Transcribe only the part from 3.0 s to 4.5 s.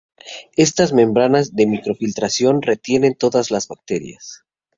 todas las bacterias.